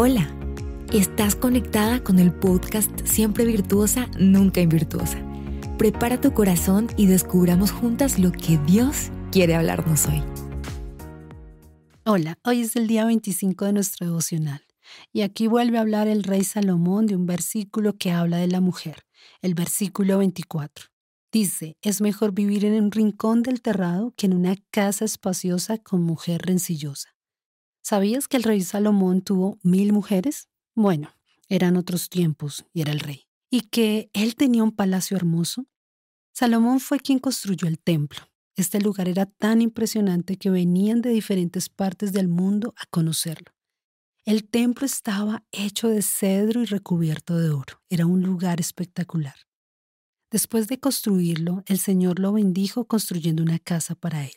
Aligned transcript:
Hola, 0.00 0.32
estás 0.92 1.34
conectada 1.34 2.04
con 2.04 2.20
el 2.20 2.32
podcast 2.32 2.88
Siempre 3.04 3.44
Virtuosa, 3.44 4.08
Nunca 4.16 4.60
Invirtuosa. 4.60 5.18
Prepara 5.76 6.20
tu 6.20 6.32
corazón 6.32 6.86
y 6.96 7.06
descubramos 7.06 7.72
juntas 7.72 8.20
lo 8.20 8.30
que 8.30 8.58
Dios 8.58 9.10
quiere 9.32 9.56
hablarnos 9.56 10.06
hoy. 10.06 10.22
Hola, 12.04 12.38
hoy 12.44 12.60
es 12.60 12.76
el 12.76 12.86
día 12.86 13.06
25 13.06 13.64
de 13.64 13.72
nuestro 13.72 14.06
devocional 14.06 14.64
y 15.12 15.22
aquí 15.22 15.48
vuelve 15.48 15.78
a 15.78 15.80
hablar 15.80 16.06
el 16.06 16.22
rey 16.22 16.44
Salomón 16.44 17.06
de 17.06 17.16
un 17.16 17.26
versículo 17.26 17.94
que 17.94 18.12
habla 18.12 18.36
de 18.36 18.46
la 18.46 18.60
mujer, 18.60 19.02
el 19.42 19.54
versículo 19.54 20.18
24. 20.18 20.90
Dice, 21.32 21.76
es 21.82 22.00
mejor 22.00 22.30
vivir 22.30 22.64
en 22.64 22.84
un 22.84 22.92
rincón 22.92 23.42
del 23.42 23.62
terrado 23.62 24.14
que 24.16 24.26
en 24.26 24.34
una 24.34 24.54
casa 24.70 25.04
espaciosa 25.04 25.76
con 25.78 26.04
mujer 26.04 26.42
rencillosa. 26.42 27.17
¿Sabías 27.88 28.28
que 28.28 28.36
el 28.36 28.42
rey 28.42 28.60
Salomón 28.60 29.22
tuvo 29.22 29.58
mil 29.62 29.94
mujeres? 29.94 30.50
Bueno, 30.74 31.08
eran 31.48 31.78
otros 31.78 32.10
tiempos 32.10 32.66
y 32.74 32.82
era 32.82 32.92
el 32.92 33.00
rey. 33.00 33.28
¿Y 33.48 33.62
que 33.62 34.10
él 34.12 34.36
tenía 34.36 34.62
un 34.62 34.72
palacio 34.72 35.16
hermoso? 35.16 35.64
Salomón 36.34 36.80
fue 36.80 37.00
quien 37.00 37.18
construyó 37.18 37.66
el 37.66 37.78
templo. 37.78 38.20
Este 38.56 38.78
lugar 38.78 39.08
era 39.08 39.24
tan 39.24 39.62
impresionante 39.62 40.36
que 40.36 40.50
venían 40.50 41.00
de 41.00 41.08
diferentes 41.08 41.70
partes 41.70 42.12
del 42.12 42.28
mundo 42.28 42.74
a 42.76 42.84
conocerlo. 42.90 43.54
El 44.26 44.46
templo 44.46 44.84
estaba 44.84 45.46
hecho 45.50 45.88
de 45.88 46.02
cedro 46.02 46.60
y 46.60 46.66
recubierto 46.66 47.38
de 47.38 47.48
oro. 47.48 47.80
Era 47.88 48.04
un 48.04 48.20
lugar 48.20 48.60
espectacular. 48.60 49.46
Después 50.30 50.68
de 50.68 50.78
construirlo, 50.78 51.62
el 51.64 51.78
Señor 51.78 52.18
lo 52.18 52.34
bendijo 52.34 52.86
construyendo 52.86 53.42
una 53.42 53.58
casa 53.58 53.94
para 53.94 54.26
él. 54.26 54.36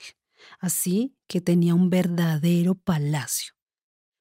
Así 0.59 1.16
que 1.27 1.41
tenía 1.41 1.76
un 1.76 1.90
verdadero 1.90 2.76
palacio. 2.76 3.54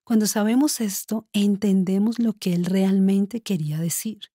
Cuando 0.04 0.26
sabemos 0.26 0.80
esto, 0.80 1.28
entendemos 1.32 2.18
lo 2.18 2.32
que 2.32 2.52
él 2.54 2.64
realmente 2.64 3.42
quería 3.42 3.78
decir. 3.78 4.32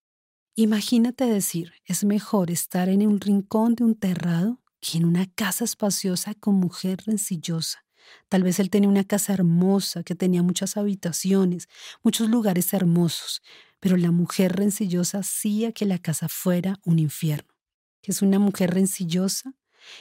Imagínate 0.55 1.25
decir, 1.25 1.73
es 1.83 2.05
mejor 2.05 2.49
estar 2.49 2.87
en 2.87 3.05
un 3.05 3.19
rincón 3.19 3.75
de 3.75 3.83
un 3.83 3.95
terrado 3.95 4.61
que 4.79 4.97
en 4.97 5.05
una 5.05 5.25
casa 5.25 5.65
espaciosa 5.65 6.33
con 6.33 6.55
mujer 6.55 7.03
rencillosa. 7.05 7.85
Tal 8.29 8.43
vez 8.43 8.59
él 8.59 8.69
tenía 8.69 8.89
una 8.89 9.03
casa 9.03 9.33
hermosa 9.33 10.03
que 10.03 10.15
tenía 10.15 10.43
muchas 10.43 10.77
habitaciones, 10.77 11.67
muchos 12.03 12.29
lugares 12.29 12.73
hermosos, 12.73 13.41
pero 13.79 13.97
la 13.97 14.11
mujer 14.11 14.55
rencillosa 14.55 15.19
hacía 15.19 15.71
que 15.71 15.85
la 15.85 15.99
casa 15.99 16.29
fuera 16.29 16.79
un 16.85 16.99
infierno. 16.99 17.53
¿Qué 18.01 18.11
es 18.11 18.21
una 18.21 18.39
mujer 18.39 18.73
rencillosa? 18.73 19.53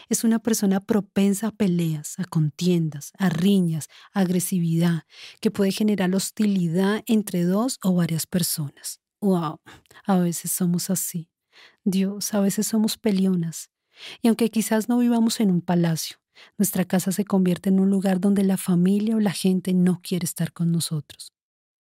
Es 0.08 0.24
una 0.24 0.38
persona 0.38 0.80
propensa 0.80 1.48
a 1.48 1.50
peleas, 1.50 2.18
a 2.18 2.24
contiendas, 2.24 3.12
a 3.18 3.28
riñas, 3.28 3.88
a 4.12 4.20
agresividad, 4.20 5.04
que 5.40 5.50
puede 5.50 5.72
generar 5.72 6.14
hostilidad 6.14 7.02
entre 7.06 7.44
dos 7.44 7.78
o 7.82 7.94
varias 7.94 8.26
personas. 8.26 9.00
¡Wow! 9.20 9.60
A 10.04 10.18
veces 10.18 10.52
somos 10.52 10.90
así. 10.90 11.30
Dios, 11.84 12.34
a 12.34 12.40
veces 12.40 12.66
somos 12.66 12.96
pelionas. 12.98 13.70
Y 14.22 14.28
aunque 14.28 14.50
quizás 14.50 14.88
no 14.88 14.98
vivamos 14.98 15.40
en 15.40 15.50
un 15.50 15.60
palacio, 15.60 16.18
nuestra 16.58 16.84
casa 16.84 17.12
se 17.12 17.24
convierte 17.24 17.68
en 17.68 17.78
un 17.78 17.90
lugar 17.90 18.20
donde 18.20 18.42
la 18.42 18.56
familia 18.56 19.16
o 19.16 19.20
la 19.20 19.32
gente 19.32 19.72
no 19.72 20.00
quiere 20.02 20.24
estar 20.24 20.52
con 20.52 20.72
nosotros. 20.72 21.32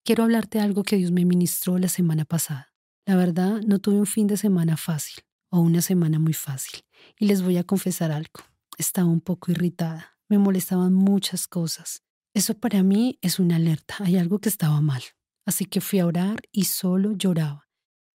Quiero 0.04 0.22
hablarte 0.22 0.58
de 0.58 0.64
algo 0.64 0.82
que 0.84 0.96
Dios 0.96 1.10
me 1.10 1.24
ministró 1.24 1.78
la 1.78 1.88
semana 1.88 2.24
pasada. 2.24 2.72
La 3.06 3.16
verdad, 3.16 3.60
no 3.66 3.80
tuve 3.80 3.96
un 3.96 4.06
fin 4.06 4.26
de 4.26 4.36
semana 4.36 4.76
fácil 4.76 5.24
o 5.54 5.60
una 5.60 5.82
semana 5.82 6.18
muy 6.18 6.32
fácil. 6.32 6.80
Y 7.16 7.26
les 7.26 7.40
voy 7.40 7.58
a 7.58 7.64
confesar 7.64 8.10
algo. 8.10 8.42
Estaba 8.76 9.06
un 9.06 9.20
poco 9.20 9.52
irritada. 9.52 10.18
Me 10.28 10.36
molestaban 10.36 10.92
muchas 10.92 11.46
cosas. 11.46 12.02
Eso 12.34 12.58
para 12.58 12.82
mí 12.82 13.20
es 13.22 13.38
una 13.38 13.54
alerta. 13.54 13.94
Hay 14.00 14.16
algo 14.16 14.40
que 14.40 14.48
estaba 14.48 14.80
mal. 14.80 15.02
Así 15.46 15.64
que 15.64 15.80
fui 15.80 16.00
a 16.00 16.06
orar 16.06 16.40
y 16.50 16.64
solo 16.64 17.12
lloraba. 17.12 17.68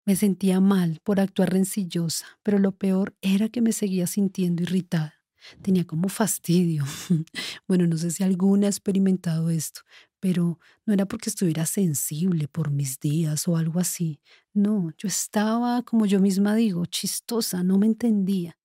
Me 0.05 0.17
sentía 0.17 0.59
mal 0.59 0.99
por 1.05 1.21
actuar 1.21 1.53
rencillosa, 1.53 2.27
pero 2.43 2.59
lo 2.59 2.73
peor 2.73 3.17
era 3.21 3.49
que 3.49 3.61
me 3.61 3.71
seguía 3.71 4.09
sintiendo 4.09 4.65
irritada. 4.65 5.15
Tenía 5.63 5.87
como 5.87 6.09
fastidio. 6.09 6.85
bueno, 7.69 7.87
no 7.87 7.97
sé 7.99 8.11
si 8.11 8.25
alguna 8.25 8.67
ha 8.67 8.71
experimentado 8.71 9.49
esto, 9.49 9.83
pero 10.21 10.59
no 10.85 10.95
era 10.95 11.07
porque 11.07 11.31
estuviera 11.31 11.67
sensible 11.67 12.49
por 12.49 12.71
mis 12.71 13.01
días 13.01 13.47
o 13.49 13.57
algo 13.57 13.81
así. 13.81 14.21
No, 14.53 14.93
yo 14.99 15.09
estaba, 15.09 15.83
como 15.83 16.07
yo 16.07 16.21
misma 16.21 16.55
digo, 16.55 16.87
chistosa, 16.87 17.63
no 17.63 17.79
me 17.79 17.87
entendía. 17.87 18.59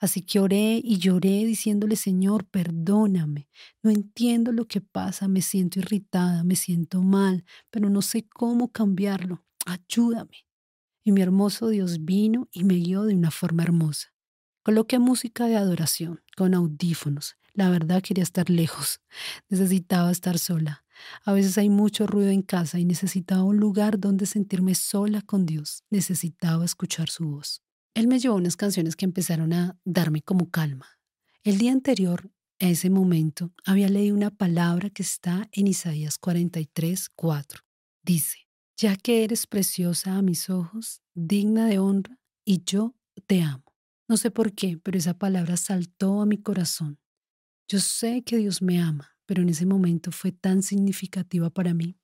Así 0.00 0.22
que 0.22 0.38
oré 0.38 0.80
y 0.82 0.98
lloré 0.98 1.44
diciéndole, 1.44 1.96
Señor, 1.96 2.44
perdóname. 2.44 3.48
No 3.82 3.90
entiendo 3.90 4.52
lo 4.52 4.66
que 4.68 4.80
pasa, 4.80 5.26
me 5.26 5.42
siento 5.42 5.80
irritada, 5.80 6.44
me 6.44 6.54
siento 6.54 7.02
mal, 7.02 7.44
pero 7.70 7.90
no 7.90 8.00
sé 8.00 8.28
cómo 8.28 8.70
cambiarlo. 8.70 9.44
Ayúdame. 9.66 10.46
Y 11.04 11.10
mi 11.10 11.22
hermoso 11.22 11.68
Dios 11.68 12.04
vino 12.04 12.48
y 12.52 12.64
me 12.64 12.74
guió 12.74 13.04
de 13.04 13.14
una 13.14 13.30
forma 13.30 13.64
hermosa. 13.64 14.12
Coloqué 14.62 14.98
música 14.98 15.46
de 15.46 15.56
adoración 15.56 16.22
con 16.36 16.54
audífonos. 16.54 17.36
La 17.54 17.70
verdad 17.70 18.02
quería 18.02 18.22
estar 18.22 18.50
lejos. 18.50 19.00
Necesitaba 19.48 20.12
estar 20.12 20.38
sola. 20.38 20.84
A 21.24 21.32
veces 21.32 21.58
hay 21.58 21.68
mucho 21.68 22.06
ruido 22.06 22.30
en 22.30 22.42
casa 22.42 22.78
y 22.78 22.84
necesitaba 22.84 23.44
un 23.44 23.58
lugar 23.58 23.98
donde 23.98 24.26
sentirme 24.26 24.74
sola 24.74 25.22
con 25.22 25.46
Dios. 25.46 25.84
Necesitaba 25.90 26.64
escuchar 26.64 27.08
su 27.10 27.28
voz. 27.28 27.62
Él 27.94 28.06
me 28.06 28.18
llevó 28.18 28.36
unas 28.36 28.56
canciones 28.56 28.96
que 28.96 29.04
empezaron 29.04 29.52
a 29.52 29.76
darme 29.84 30.22
como 30.22 30.50
calma. 30.50 30.86
El 31.42 31.58
día 31.58 31.72
anterior, 31.72 32.30
a 32.60 32.66
ese 32.68 32.90
momento, 32.90 33.52
había 33.64 33.88
leído 33.88 34.14
una 34.16 34.30
palabra 34.30 34.90
que 34.90 35.02
está 35.02 35.48
en 35.52 35.66
Isaías 35.66 36.18
43, 36.18 37.08
4. 37.14 37.62
Dice, 38.02 38.48
ya 38.76 38.96
que 38.96 39.24
eres 39.24 39.46
preciosa 39.46 40.16
a 40.16 40.22
mis 40.22 40.50
ojos, 40.50 41.02
digna 41.14 41.66
de 41.66 41.78
honra, 41.78 42.18
y 42.44 42.62
yo 42.64 42.94
te 43.26 43.42
amo. 43.42 43.64
No 44.08 44.16
sé 44.16 44.30
por 44.30 44.54
qué, 44.54 44.78
pero 44.78 44.96
esa 44.96 45.18
palabra 45.18 45.56
saltó 45.56 46.20
a 46.20 46.26
mi 46.26 46.38
corazón. 46.38 46.98
Yo 47.68 47.80
sé 47.80 48.22
que 48.22 48.38
Dios 48.38 48.62
me 48.62 48.80
ama, 48.80 49.17
pero 49.28 49.42
en 49.42 49.50
ese 49.50 49.66
momento 49.66 50.10
fue 50.10 50.32
tan 50.32 50.62
significativa 50.62 51.50
para 51.50 51.74
mí. 51.74 51.98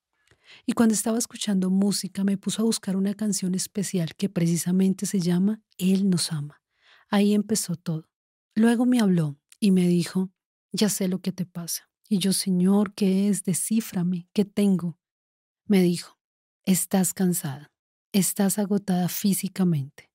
Y 0.67 0.75
cuando 0.75 0.93
estaba 0.93 1.17
escuchando 1.17 1.71
música 1.71 2.23
me 2.23 2.37
puso 2.37 2.61
a 2.61 2.67
buscar 2.67 2.97
una 2.97 3.15
canción 3.15 3.55
especial 3.55 4.15
que 4.15 4.29
precisamente 4.29 5.07
se 5.07 5.21
llama 5.21 5.63
Él 5.79 6.11
nos 6.11 6.33
ama. 6.33 6.63
Ahí 7.09 7.33
empezó 7.33 7.77
todo. 7.77 8.11
Luego 8.55 8.85
me 8.85 9.01
habló 9.01 9.39
y 9.59 9.71
me 9.71 9.89
dijo, 9.89 10.33
ya 10.71 10.91
sé 10.91 11.09
lo 11.09 11.23
que 11.23 11.33
te 11.33 11.47
pasa. 11.47 11.89
Y 12.11 12.19
yo, 12.19 12.35
Señor, 12.35 12.93
¿qué 12.93 13.31
es? 13.31 13.43
Descíframe, 13.43 14.29
¿qué 14.35 14.45
tengo? 14.45 14.99
Me 15.65 15.81
dijo, 15.81 16.19
estás 16.67 17.15
cansada, 17.15 17.73
estás 18.13 18.59
agotada 18.59 19.09
físicamente, 19.09 20.11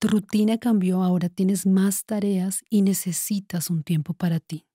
tu 0.00 0.08
rutina 0.08 0.58
cambió, 0.58 1.04
ahora 1.04 1.28
tienes 1.28 1.66
más 1.66 2.04
tareas 2.04 2.64
y 2.68 2.82
necesitas 2.82 3.70
un 3.70 3.84
tiempo 3.84 4.12
para 4.12 4.40
ti. 4.40 4.67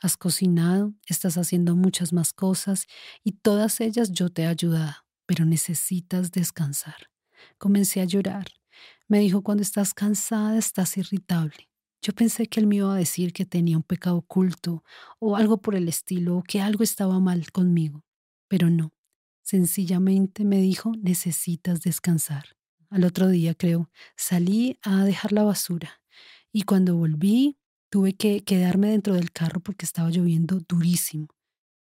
Has 0.00 0.16
cocinado, 0.16 0.94
estás 1.06 1.36
haciendo 1.36 1.76
muchas 1.76 2.12
más 2.12 2.32
cosas 2.32 2.86
y 3.24 3.32
todas 3.32 3.80
ellas 3.80 4.12
yo 4.12 4.30
te 4.30 4.42
he 4.42 4.46
ayudado, 4.46 4.94
pero 5.26 5.44
necesitas 5.44 6.32
descansar. 6.32 7.10
Comencé 7.58 8.00
a 8.00 8.04
llorar. 8.04 8.46
Me 9.08 9.20
dijo, 9.20 9.42
cuando 9.42 9.62
estás 9.62 9.94
cansada 9.94 10.58
estás 10.58 10.96
irritable. 10.96 11.68
Yo 12.02 12.12
pensé 12.12 12.46
que 12.46 12.60
él 12.60 12.66
me 12.66 12.76
iba 12.76 12.94
a 12.94 12.98
decir 12.98 13.32
que 13.32 13.44
tenía 13.44 13.76
un 13.76 13.82
pecado 13.82 14.18
oculto 14.18 14.84
o 15.18 15.36
algo 15.36 15.60
por 15.60 15.74
el 15.74 15.88
estilo 15.88 16.38
o 16.38 16.42
que 16.42 16.60
algo 16.60 16.84
estaba 16.84 17.18
mal 17.18 17.50
conmigo, 17.50 18.04
pero 18.46 18.70
no. 18.70 18.92
Sencillamente 19.42 20.44
me 20.44 20.60
dijo, 20.60 20.92
necesitas 21.02 21.80
descansar 21.80 22.58
al 22.90 23.04
otro 23.04 23.28
día, 23.28 23.54
creo, 23.54 23.90
salí 24.16 24.78
a 24.82 25.04
dejar 25.04 25.32
la 25.32 25.42
basura 25.42 26.00
y 26.52 26.62
cuando 26.62 26.96
volví 26.96 27.58
tuve 27.90 28.14
que 28.14 28.42
quedarme 28.44 28.90
dentro 28.90 29.14
del 29.14 29.30
carro 29.32 29.60
porque 29.60 29.84
estaba 29.84 30.10
lloviendo 30.10 30.60
durísimo. 30.68 31.28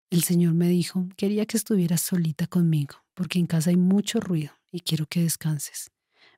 El 0.09 0.24
Señor 0.24 0.53
me 0.53 0.68
dijo, 0.68 1.07
quería 1.15 1.45
que 1.45 1.57
estuvieras 1.57 2.01
solita 2.01 2.48
conmigo 2.48 2.95
porque 3.13 3.39
en 3.39 3.45
casa 3.45 3.69
hay 3.69 3.77
mucho 3.77 4.19
ruido 4.19 4.51
y 4.71 4.81
quiero 4.81 5.06
que 5.06 5.21
descanses. 5.21 5.92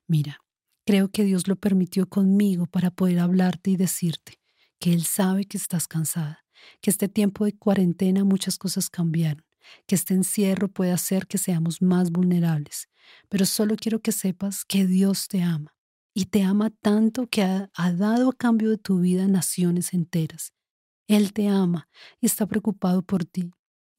Mira, 0.06 0.38
creo 0.84 1.10
que 1.10 1.24
Dios 1.24 1.48
lo 1.48 1.56
permitió 1.56 2.08
conmigo 2.08 2.66
para 2.66 2.90
poder 2.90 3.20
hablarte 3.20 3.70
y 3.70 3.76
decirte 3.76 4.40
que 4.78 4.92
Él 4.92 5.04
sabe 5.04 5.44
que 5.44 5.56
estás 5.56 5.88
cansada, 5.88 6.44
que 6.80 6.90
este 6.90 7.08
tiempo 7.08 7.44
de 7.44 7.56
cuarentena 7.56 8.24
muchas 8.24 8.58
cosas 8.58 8.90
cambiaron 8.90 9.44
que 9.86 9.94
este 9.94 10.14
encierro 10.14 10.68
puede 10.68 10.92
hacer 10.92 11.26
que 11.26 11.38
seamos 11.38 11.82
más 11.82 12.10
vulnerables, 12.10 12.88
pero 13.28 13.46
solo 13.46 13.76
quiero 13.76 14.00
que 14.00 14.12
sepas 14.12 14.64
que 14.64 14.86
Dios 14.86 15.28
te 15.28 15.42
ama 15.42 15.73
y 16.14 16.26
te 16.26 16.42
ama 16.44 16.70
tanto 16.70 17.26
que 17.26 17.42
ha, 17.42 17.70
dado 17.92 18.30
a 18.30 18.32
cambio 18.32 18.70
de 18.70 18.78
tu 18.78 19.00
vida 19.00 19.26
naciones 19.26 19.92
enteras. 19.92 20.52
Él 21.08 21.32
te 21.32 21.48
ama 21.48 21.88
y 22.20 22.26
está 22.26 22.46
preocupado 22.46 23.02
por 23.02 23.24
ti. 23.24 23.50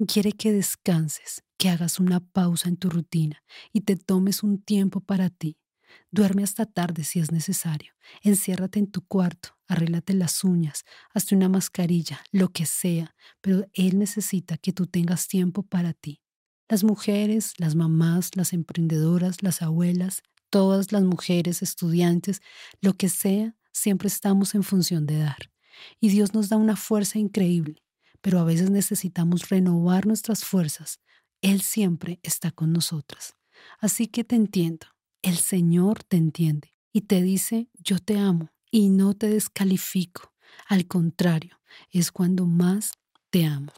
Quiere 0.07 0.31
que 0.31 0.51
descanses, 0.51 1.44
que 1.57 1.69
hagas 1.69 2.00
una 2.00 2.21
pausa 2.21 2.69
en 2.69 2.77
tu 2.77 2.89
rutina 2.89 3.44
y 3.71 3.81
te 3.81 3.97
tomes 3.97 4.44
un 4.44 4.62
tiempo 4.62 5.01
para 5.01 5.29
ti. 5.29 5.57
Duerme 6.09 6.44
hasta 6.44 6.65
tarde 6.65 7.03
si 7.03 7.19
es 7.19 7.31
necesario. 7.31 7.94
Enciérrate 8.21 8.79
en 8.79 8.89
tu 8.89 9.06
cuarto, 9.06 9.50
arréglate 9.67 10.13
las 10.13 10.44
uñas, 10.44 10.83
hazte 11.13 11.35
una 11.35 11.50
mascarilla, 11.50 12.21
lo 12.31 12.50
que 12.50 12.65
sea, 12.65 13.15
pero 13.41 13.67
Él 13.73 14.00
necesita 14.00 14.57
que 14.57 14.73
tú 14.73 14.88
tengas 14.88 15.27
tiempo 15.27 15.63
para 15.63 15.94
ti. 15.94 16.21
Las 16.67 16.83
mujeres, 16.83 17.53
las 17.57 17.75
mamás, 17.75 18.35
las 18.35 18.53
emprendedoras, 18.53 19.44
las 19.44 19.62
abuelas, 19.62 20.23
todas 20.55 20.93
las 20.93 21.03
mujeres, 21.03 21.61
estudiantes, 21.61 22.41
lo 22.79 22.93
que 22.93 23.09
sea, 23.09 23.53
siempre 23.73 24.07
estamos 24.07 24.55
en 24.55 24.63
función 24.63 25.05
de 25.05 25.17
dar. 25.17 25.51
Y 25.99 26.07
Dios 26.07 26.33
nos 26.33 26.47
da 26.47 26.55
una 26.55 26.77
fuerza 26.77 27.19
increíble, 27.19 27.83
pero 28.21 28.39
a 28.39 28.45
veces 28.45 28.69
necesitamos 28.69 29.49
renovar 29.49 30.07
nuestras 30.07 30.45
fuerzas. 30.45 31.01
Él 31.41 31.59
siempre 31.59 32.21
está 32.23 32.51
con 32.51 32.71
nosotras. 32.71 33.35
Así 33.81 34.07
que 34.07 34.23
te 34.23 34.37
entiendo, 34.37 34.87
el 35.23 35.35
Señor 35.35 36.05
te 36.05 36.15
entiende 36.15 36.71
y 36.93 37.01
te 37.01 37.21
dice, 37.21 37.67
yo 37.73 37.99
te 37.99 38.17
amo 38.17 38.49
y 38.71 38.91
no 38.91 39.13
te 39.13 39.27
descalifico. 39.27 40.31
Al 40.69 40.87
contrario, 40.87 41.59
es 41.91 42.13
cuando 42.13 42.45
más 42.45 42.93
te 43.29 43.43
amo. 43.43 43.73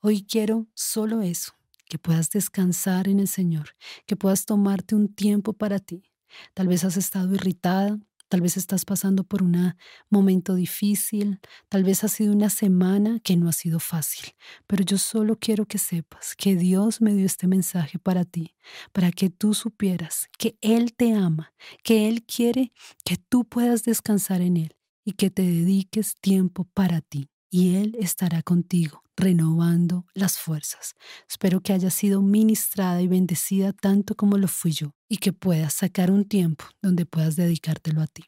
Hoy 0.00 0.24
quiero 0.24 0.68
solo 0.72 1.20
eso, 1.20 1.52
que 1.84 1.98
puedas 1.98 2.30
descansar 2.30 3.08
en 3.08 3.20
el 3.20 3.28
Señor, 3.28 3.76
que 4.06 4.16
puedas 4.16 4.46
tomarte 4.46 4.94
un 4.94 5.14
tiempo 5.14 5.52
para 5.52 5.80
ti. 5.80 6.13
Tal 6.54 6.68
vez 6.68 6.84
has 6.84 6.96
estado 6.96 7.34
irritada, 7.34 7.98
tal 8.28 8.40
vez 8.40 8.56
estás 8.56 8.84
pasando 8.84 9.24
por 9.24 9.42
un 9.42 9.74
momento 10.10 10.54
difícil, 10.54 11.40
tal 11.68 11.84
vez 11.84 12.04
ha 12.04 12.08
sido 12.08 12.32
una 12.32 12.50
semana 12.50 13.20
que 13.20 13.36
no 13.36 13.48
ha 13.48 13.52
sido 13.52 13.78
fácil, 13.78 14.34
pero 14.66 14.82
yo 14.82 14.98
solo 14.98 15.36
quiero 15.38 15.66
que 15.66 15.78
sepas 15.78 16.34
que 16.36 16.56
Dios 16.56 17.00
me 17.00 17.14
dio 17.14 17.26
este 17.26 17.46
mensaje 17.46 17.98
para 17.98 18.24
ti, 18.24 18.56
para 18.92 19.12
que 19.12 19.30
tú 19.30 19.54
supieras 19.54 20.28
que 20.38 20.58
Él 20.60 20.94
te 20.94 21.14
ama, 21.14 21.52
que 21.82 22.08
Él 22.08 22.24
quiere 22.24 22.72
que 23.04 23.16
tú 23.16 23.44
puedas 23.44 23.84
descansar 23.84 24.40
en 24.40 24.56
Él 24.56 24.76
y 25.04 25.12
que 25.12 25.30
te 25.30 25.42
dediques 25.42 26.14
tiempo 26.20 26.64
para 26.74 27.00
ti 27.00 27.28
y 27.54 27.76
Él 27.76 27.94
estará 28.00 28.42
contigo, 28.42 29.04
renovando 29.16 30.06
las 30.12 30.40
fuerzas. 30.40 30.96
Espero 31.30 31.60
que 31.60 31.72
haya 31.72 31.88
sido 31.88 32.20
ministrada 32.20 33.00
y 33.00 33.06
bendecida 33.06 33.72
tanto 33.72 34.16
como 34.16 34.38
lo 34.38 34.48
fui 34.48 34.72
yo 34.72 34.90
y 35.08 35.18
que 35.18 35.32
puedas 35.32 35.72
sacar 35.72 36.10
un 36.10 36.24
tiempo 36.24 36.64
donde 36.82 37.06
puedas 37.06 37.36
dedicártelo 37.36 38.02
a 38.02 38.08
ti. 38.08 38.24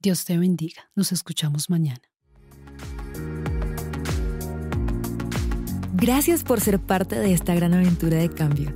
Dios 0.00 0.24
te 0.24 0.36
bendiga. 0.36 0.90
Nos 0.96 1.12
escuchamos 1.12 1.70
mañana. 1.70 2.02
Gracias 5.92 6.42
por 6.42 6.60
ser 6.60 6.80
parte 6.80 7.16
de 7.16 7.32
esta 7.32 7.54
gran 7.54 7.74
aventura 7.74 8.16
de 8.16 8.28
cambio. 8.28 8.74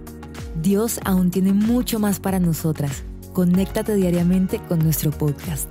Dios 0.62 1.00
aún 1.04 1.32
tiene 1.32 1.52
mucho 1.52 1.98
más 1.98 2.20
para 2.20 2.38
nosotras. 2.38 3.02
Conéctate 3.32 3.96
diariamente 3.96 4.60
con 4.68 4.78
nuestro 4.78 5.10
podcast. 5.10 5.68